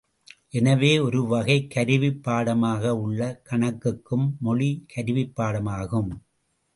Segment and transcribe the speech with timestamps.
[0.49, 6.11] எனவே, ஒருவகைக் கருவிப் பாடமாக உள்ள கணக்குக்கும் மொழி கருவிப்பாடமாகும்.